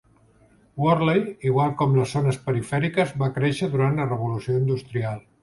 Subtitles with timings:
[0.83, 5.25] Wortley, igual com les zones perifèriques, va créixer durant la revolució industrial.